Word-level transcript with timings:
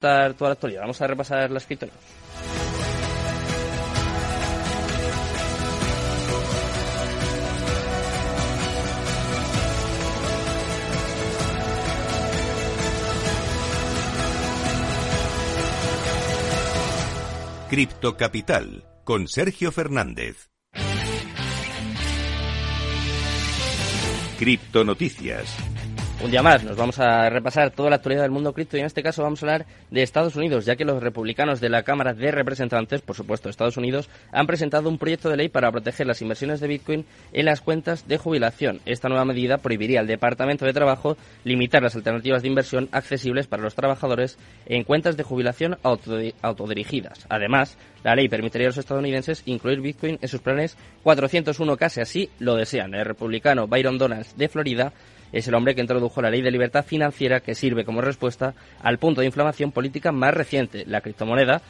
toda 0.00 0.28
la 0.48 0.52
actualidad. 0.52 0.80
Vamos 0.80 1.00
a 1.00 1.06
repasar 1.06 1.50
las 1.50 1.66
criptomonedas. 1.66 2.00
Cripto 17.68 18.16
Capital 18.16 18.84
con 19.04 19.28
Sergio 19.28 19.70
Fernández. 19.70 20.50
Cripto 24.38 24.82
Noticias. 24.84 25.54
Un 26.22 26.30
día 26.30 26.42
más 26.42 26.62
nos 26.64 26.76
vamos 26.76 26.98
a 26.98 27.30
repasar 27.30 27.70
toda 27.70 27.88
la 27.88 27.96
actualidad 27.96 28.22
del 28.22 28.30
mundo 28.30 28.52
cripto 28.52 28.76
y 28.76 28.80
en 28.80 28.86
este 28.86 29.02
caso 29.02 29.22
vamos 29.22 29.42
a 29.42 29.46
hablar 29.46 29.66
de 29.90 30.02
Estados 30.02 30.36
Unidos, 30.36 30.66
ya 30.66 30.76
que 30.76 30.84
los 30.84 31.02
republicanos 31.02 31.60
de 31.60 31.70
la 31.70 31.82
Cámara 31.82 32.12
de 32.12 32.30
Representantes, 32.30 33.00
por 33.00 33.16
supuesto 33.16 33.48
Estados 33.48 33.78
Unidos, 33.78 34.10
han 34.30 34.46
presentado 34.46 34.90
un 34.90 34.98
proyecto 34.98 35.30
de 35.30 35.38
ley 35.38 35.48
para 35.48 35.72
proteger 35.72 36.06
las 36.06 36.20
inversiones 36.20 36.60
de 36.60 36.68
Bitcoin 36.68 37.06
en 37.32 37.46
las 37.46 37.62
cuentas 37.62 38.06
de 38.06 38.18
jubilación. 38.18 38.80
Esta 38.84 39.08
nueva 39.08 39.24
medida 39.24 39.58
prohibiría 39.58 40.00
al 40.00 40.06
Departamento 40.06 40.66
de 40.66 40.74
Trabajo 40.74 41.16
limitar 41.42 41.82
las 41.82 41.96
alternativas 41.96 42.42
de 42.42 42.48
inversión 42.48 42.90
accesibles 42.92 43.46
para 43.46 43.62
los 43.62 43.74
trabajadores 43.74 44.36
en 44.66 44.84
cuentas 44.84 45.16
de 45.16 45.22
jubilación 45.22 45.78
autodirigidas. 46.42 47.24
Además, 47.30 47.78
la 48.04 48.14
ley 48.14 48.28
permitiría 48.28 48.66
a 48.66 48.70
los 48.70 48.78
estadounidenses 48.78 49.42
incluir 49.46 49.80
Bitcoin 49.80 50.18
en 50.20 50.28
sus 50.28 50.42
planes 50.42 50.76
401 51.02 51.78
casi 51.78 52.02
así 52.02 52.28
lo 52.40 52.56
desean. 52.56 52.94
El 52.94 53.06
republicano 53.06 53.66
Byron 53.68 53.96
Donalds 53.96 54.36
de 54.36 54.48
Florida 54.48 54.92
es 55.32 55.48
el 55.48 55.54
hombre 55.54 55.74
que 55.74 55.80
introdujo 55.80 56.22
la 56.22 56.30
ley 56.30 56.42
de 56.42 56.50
libertad 56.50 56.84
financiera 56.84 57.40
que 57.40 57.54
sirve 57.54 57.84
como 57.84 58.00
respuesta 58.00 58.54
al 58.82 58.98
punto 58.98 59.20
de 59.20 59.26
inflamación 59.26 59.72
política 59.72 60.12
más 60.12 60.34
reciente, 60.34 60.84
la 60.86 61.00
criptomoneda, 61.00 61.62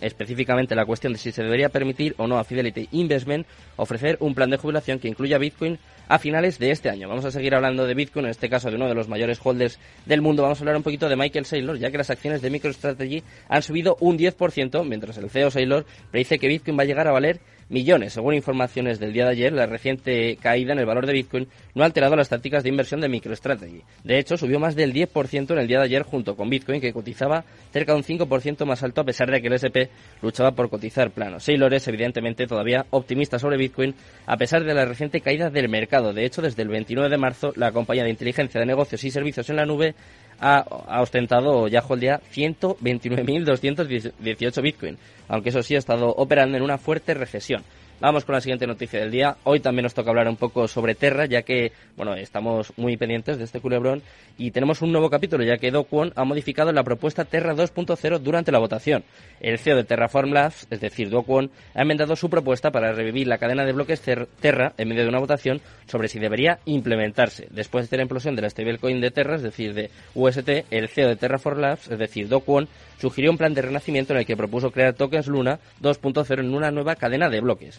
específicamente 0.00 0.74
la 0.74 0.86
cuestión 0.86 1.12
de 1.12 1.18
si 1.18 1.32
se 1.32 1.42
debería 1.42 1.68
permitir 1.68 2.14
o 2.18 2.26
no 2.26 2.38
a 2.38 2.44
Fidelity 2.44 2.88
Investment 2.92 3.46
ofrecer 3.76 4.16
un 4.20 4.34
plan 4.34 4.50
de 4.50 4.56
jubilación 4.56 4.98
que 4.98 5.08
incluya 5.08 5.38
Bitcoin 5.38 5.78
a 6.08 6.18
finales 6.18 6.58
de 6.58 6.72
este 6.72 6.90
año. 6.90 7.08
Vamos 7.08 7.24
a 7.24 7.30
seguir 7.30 7.54
hablando 7.54 7.86
de 7.86 7.94
Bitcoin, 7.94 8.24
en 8.24 8.32
este 8.32 8.50
caso 8.50 8.68
de 8.68 8.76
uno 8.76 8.88
de 8.88 8.94
los 8.94 9.08
mayores 9.08 9.38
holders 9.42 9.78
del 10.06 10.20
mundo. 10.20 10.42
Vamos 10.42 10.58
a 10.58 10.62
hablar 10.62 10.76
un 10.76 10.82
poquito 10.82 11.08
de 11.08 11.14
Michael 11.14 11.44
Saylor, 11.44 11.78
ya 11.78 11.90
que 11.90 11.98
las 11.98 12.10
acciones 12.10 12.42
de 12.42 12.50
MicroStrategy 12.50 13.22
han 13.48 13.62
subido 13.62 13.96
un 14.00 14.18
10%, 14.18 14.84
mientras 14.84 15.16
el 15.18 15.30
CEO 15.30 15.50
Saylor 15.50 15.86
predice 16.10 16.38
que 16.38 16.48
Bitcoin 16.48 16.76
va 16.76 16.82
a 16.82 16.86
llegar 16.86 17.06
a 17.06 17.12
valer 17.12 17.40
millones. 17.70 18.12
Según 18.12 18.34
informaciones 18.34 18.98
del 18.98 19.12
día 19.12 19.24
de 19.24 19.30
ayer, 19.30 19.52
la 19.52 19.66
reciente 19.66 20.36
caída 20.36 20.72
en 20.72 20.80
el 20.80 20.86
valor 20.86 21.06
de 21.06 21.14
Bitcoin 21.14 21.48
no 21.74 21.82
ha 21.82 21.86
alterado 21.86 22.16
las 22.16 22.28
tácticas 22.28 22.62
de 22.62 22.68
inversión 22.68 23.00
de 23.00 23.08
MicroStrategy. 23.08 23.82
De 24.04 24.18
hecho, 24.18 24.36
subió 24.36 24.60
más 24.60 24.74
del 24.74 24.92
10% 24.92 25.52
en 25.52 25.58
el 25.58 25.68
día 25.68 25.78
de 25.78 25.84
ayer 25.84 26.02
junto 26.02 26.36
con 26.36 26.50
Bitcoin, 26.50 26.80
que 26.80 26.92
cotizaba 26.92 27.44
cerca 27.72 27.92
de 27.92 27.98
un 27.98 28.04
5% 28.04 28.66
más 28.66 28.82
alto 28.82 29.00
a 29.00 29.04
pesar 29.04 29.30
de 29.30 29.40
que 29.40 29.46
el 29.46 29.54
SP 29.56 29.88
luchaba 30.20 30.52
por 30.52 30.68
cotizar 30.68 31.10
plano. 31.10 31.40
Saylor 31.40 31.72
es 31.72 31.86
evidentemente 31.88 32.46
todavía 32.46 32.84
optimista 32.90 33.38
sobre 33.38 33.56
Bitcoin 33.56 33.94
a 34.26 34.36
pesar 34.36 34.64
de 34.64 34.74
la 34.74 34.84
reciente 34.84 35.20
caída 35.20 35.48
del 35.48 35.68
mercado. 35.68 36.12
De 36.12 36.24
hecho, 36.24 36.42
desde 36.42 36.62
el 36.62 36.68
29 36.68 37.08
de 37.08 37.18
marzo, 37.18 37.52
la 37.56 37.72
compañía 37.72 38.04
de 38.04 38.10
inteligencia 38.10 38.60
de 38.60 38.66
negocios 38.66 39.02
y 39.04 39.10
servicios 39.10 39.48
en 39.48 39.56
la 39.56 39.66
nube 39.66 39.94
ha, 40.40 40.64
ostentado 41.00 41.68
ya 41.68 41.82
día 42.00 42.20
129.218 42.34 44.62
Bitcoin, 44.62 44.98
aunque 45.28 45.50
eso 45.50 45.62
sí 45.62 45.76
ha 45.76 45.78
estado 45.78 46.08
operando 46.08 46.56
en 46.56 46.62
una 46.62 46.78
fuerte 46.78 47.12
recesión. 47.14 47.62
Vamos 48.00 48.24
con 48.24 48.34
la 48.34 48.40
siguiente 48.40 48.66
noticia 48.66 48.98
del 48.98 49.10
día. 49.10 49.36
Hoy 49.44 49.60
también 49.60 49.82
nos 49.82 49.92
toca 49.92 50.08
hablar 50.08 50.26
un 50.26 50.36
poco 50.36 50.66
sobre 50.66 50.94
Terra, 50.94 51.26
ya 51.26 51.42
que, 51.42 51.72
bueno, 51.98 52.14
estamos 52.14 52.72
muy 52.78 52.96
pendientes 52.96 53.36
de 53.36 53.44
este 53.44 53.60
culebrón 53.60 54.00
y 54.38 54.52
tenemos 54.52 54.80
un 54.80 54.90
nuevo 54.90 55.10
capítulo, 55.10 55.44
ya 55.44 55.58
que 55.58 55.70
Do 55.70 55.84
Kwon 55.84 56.14
ha 56.16 56.24
modificado 56.24 56.72
la 56.72 56.82
propuesta 56.82 57.26
Terra 57.26 57.54
2.0 57.54 58.18
durante 58.20 58.52
la 58.52 58.58
votación. 58.58 59.04
El 59.38 59.58
CEO 59.58 59.76
de 59.76 59.84
Terraform 59.84 60.32
Labs, 60.32 60.66
es 60.70 60.80
decir, 60.80 61.10
Do 61.10 61.24
Kwon, 61.24 61.50
ha 61.74 61.82
enmendado 61.82 62.16
su 62.16 62.30
propuesta 62.30 62.70
para 62.70 62.94
revivir 62.94 63.26
la 63.26 63.36
cadena 63.36 63.66
de 63.66 63.74
bloques 63.74 64.00
Terra 64.00 64.72
en 64.78 64.88
medio 64.88 65.02
de 65.02 65.10
una 65.10 65.18
votación 65.18 65.60
sobre 65.86 66.08
si 66.08 66.18
debería 66.18 66.58
implementarse. 66.64 67.48
Después 67.50 67.90
de 67.90 67.98
la 67.98 68.04
implosión 68.04 68.34
de 68.34 68.40
la 68.40 68.48
stablecoin 68.48 69.02
de 69.02 69.10
Terra, 69.10 69.36
es 69.36 69.42
decir, 69.42 69.74
de 69.74 69.90
UST, 70.14 70.48
el 70.70 70.88
CEO 70.88 71.08
de 71.08 71.16
Terraform 71.16 71.60
Labs, 71.60 71.90
es 71.90 71.98
decir, 71.98 72.28
Do 72.28 72.40
Kwon, 72.40 72.66
sugirió 72.98 73.30
un 73.30 73.36
plan 73.36 73.52
de 73.52 73.60
renacimiento 73.60 74.14
en 74.14 74.20
el 74.20 74.26
que 74.26 74.38
propuso 74.38 74.70
crear 74.70 74.94
tokens 74.94 75.26
Luna 75.26 75.58
2.0 75.82 76.40
en 76.40 76.54
una 76.54 76.70
nueva 76.70 76.96
cadena 76.96 77.28
de 77.28 77.40
bloques. 77.42 77.78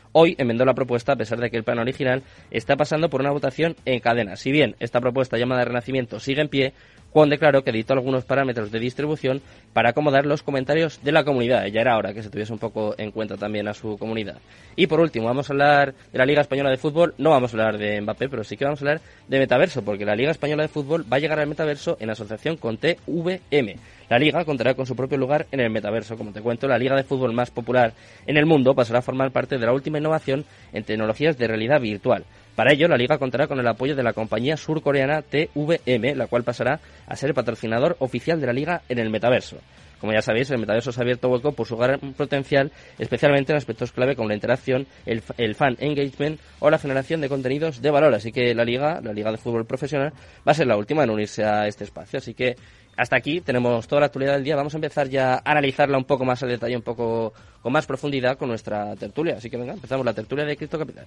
Hoy 0.13 0.35
enmendó 0.37 0.65
la 0.65 0.73
propuesta 0.73 1.13
a 1.13 1.15
pesar 1.15 1.39
de 1.39 1.49
que 1.49 1.57
el 1.57 1.63
plan 1.63 1.79
original 1.79 2.23
está 2.49 2.75
pasando 2.75 3.09
por 3.09 3.21
una 3.21 3.31
votación 3.31 3.75
en 3.85 3.99
cadena. 3.99 4.35
Si 4.35 4.51
bien 4.51 4.75
esta 4.79 4.99
propuesta 4.99 5.37
llamada 5.37 5.63
renacimiento 5.63 6.19
sigue 6.19 6.41
en 6.41 6.49
pie, 6.49 6.73
Juan 7.11 7.29
declaró 7.29 7.63
que 7.63 7.71
editó 7.71 7.93
algunos 7.93 8.23
parámetros 8.23 8.71
de 8.71 8.79
distribución 8.79 9.41
para 9.73 9.89
acomodar 9.89 10.25
los 10.25 10.43
comentarios 10.43 11.03
de 11.03 11.11
la 11.11 11.25
comunidad. 11.25 11.65
Ya 11.65 11.81
era 11.81 11.97
hora 11.97 12.13
que 12.13 12.23
se 12.23 12.29
tuviese 12.29 12.53
un 12.53 12.59
poco 12.59 12.95
en 12.97 13.11
cuenta 13.11 13.35
también 13.37 13.67
a 13.67 13.73
su 13.73 13.97
comunidad. 13.97 14.37
Y 14.75 14.87
por 14.87 15.01
último, 15.01 15.25
vamos 15.25 15.49
a 15.49 15.53
hablar 15.53 15.93
de 16.11 16.17
la 16.17 16.25
Liga 16.25 16.41
Española 16.41 16.69
de 16.69 16.77
Fútbol. 16.77 17.13
No 17.17 17.31
vamos 17.31 17.53
a 17.53 17.57
hablar 17.57 17.77
de 17.77 17.99
Mbappé, 17.99 18.29
pero 18.29 18.43
sí 18.43 18.55
que 18.55 18.63
vamos 18.63 18.81
a 18.81 18.85
hablar 18.85 19.01
de 19.27 19.39
Metaverso, 19.39 19.83
porque 19.83 20.05
la 20.05 20.15
Liga 20.15 20.31
Española 20.31 20.63
de 20.63 20.69
Fútbol 20.69 21.05
va 21.11 21.17
a 21.17 21.19
llegar 21.19 21.39
al 21.39 21.47
Metaverso 21.47 21.97
en 21.99 22.09
asociación 22.09 22.55
con 22.55 22.77
TVM. 22.77 23.75
La 24.11 24.19
liga 24.19 24.43
contará 24.43 24.73
con 24.73 24.85
su 24.85 24.93
propio 24.93 25.17
lugar 25.17 25.47
en 25.53 25.61
el 25.61 25.69
metaverso. 25.69 26.17
Como 26.17 26.33
te 26.33 26.41
cuento, 26.41 26.67
la 26.67 26.77
liga 26.77 26.97
de 26.97 27.03
fútbol 27.03 27.31
más 27.31 27.49
popular 27.49 27.93
en 28.27 28.35
el 28.35 28.45
mundo 28.45 28.75
pasará 28.75 28.99
a 28.99 29.01
formar 29.01 29.31
parte 29.31 29.57
de 29.57 29.65
la 29.65 29.71
última 29.71 29.99
innovación 30.01 30.45
en 30.73 30.83
tecnologías 30.83 31.37
de 31.37 31.47
realidad 31.47 31.79
virtual. 31.79 32.25
Para 32.55 32.73
ello, 32.73 32.87
la 32.87 32.97
liga 32.97 33.17
contará 33.17 33.47
con 33.47 33.59
el 33.59 33.67
apoyo 33.67 33.95
de 33.95 34.03
la 34.03 34.13
compañía 34.13 34.57
surcoreana 34.57 35.21
TVM, 35.21 36.15
la 36.15 36.27
cual 36.27 36.43
pasará 36.43 36.79
a 37.07 37.15
ser 37.15 37.29
el 37.29 37.35
patrocinador 37.35 37.95
oficial 37.99 38.41
de 38.41 38.47
la 38.47 38.53
liga 38.53 38.81
en 38.89 38.99
el 38.99 39.09
metaverso. 39.09 39.57
Como 40.01 40.13
ya 40.13 40.21
sabéis, 40.23 40.49
el 40.49 40.57
metaverso 40.57 40.91
se 40.91 40.99
ha 40.99 41.03
abierto 41.03 41.29
hueco 41.29 41.51
por 41.51 41.67
su 41.67 41.77
gran 41.77 41.99
potencial, 42.13 42.71
especialmente 42.97 43.53
en 43.53 43.57
aspectos 43.57 43.91
clave 43.91 44.15
como 44.15 44.29
la 44.29 44.33
interacción, 44.33 44.87
el, 45.05 45.21
el, 45.37 45.53
fan 45.53 45.77
engagement 45.79 46.39
o 46.59 46.71
la 46.71 46.79
generación 46.79 47.21
de 47.21 47.29
contenidos 47.29 47.83
de 47.83 47.91
valor. 47.91 48.13
Así 48.15 48.31
que 48.31 48.55
la 48.55 48.65
liga, 48.65 48.99
la 49.01 49.13
liga 49.13 49.31
de 49.31 49.37
fútbol 49.37 49.65
profesional, 49.65 50.11
va 50.45 50.53
a 50.53 50.55
ser 50.55 50.65
la 50.65 50.75
última 50.75 51.03
en 51.03 51.11
unirse 51.11 51.43
a 51.45 51.67
este 51.67 51.83
espacio. 51.83 52.17
Así 52.17 52.33
que 52.33 52.55
hasta 52.97 53.15
aquí 53.15 53.41
tenemos 53.41 53.87
toda 53.87 54.01
la 54.01 54.05
actualidad 54.07 54.33
del 54.33 54.43
día. 54.43 54.55
Vamos 54.55 54.73
a 54.73 54.77
empezar 54.77 55.09
ya 55.09 55.35
a 55.35 55.41
analizarla 55.43 55.97
un 55.97 56.05
poco 56.05 56.25
más 56.25 56.41
al 56.43 56.49
detalle, 56.49 56.75
un 56.75 56.81
poco 56.81 57.33
con 57.61 57.71
más 57.73 57.85
profundidad 57.85 58.37
con 58.37 58.49
nuestra 58.49 58.95
tertulia. 58.95 59.37
Así 59.37 59.49
que 59.49 59.57
venga, 59.57 59.73
empezamos 59.73 60.05
la 60.05 60.13
tertulia 60.13 60.45
de 60.45 60.57
Cripto 60.57 60.79
Capital. 60.79 61.05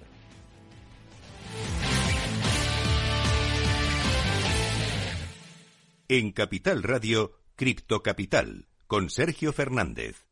En 6.07 6.31
Capital 6.33 6.83
Radio, 6.83 7.31
Cripto 7.55 8.03
Capital, 8.03 8.67
con 8.85 9.09
Sergio 9.09 9.51
Fernández. 9.53 10.25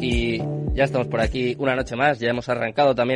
Y 0.00 0.38
ya 0.72 0.84
estamos 0.84 1.08
por 1.08 1.20
aquí 1.20 1.54
una 1.58 1.76
noche 1.76 1.94
más, 1.96 2.18
ya 2.18 2.30
hemos 2.30 2.48
arrancado 2.48 2.94
también 2.94 3.08